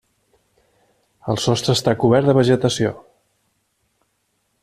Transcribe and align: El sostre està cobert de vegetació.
El 1.33 1.39
sostre 1.43 1.75
està 1.79 1.93
cobert 2.05 2.31
de 2.31 2.35
vegetació. 2.39 2.95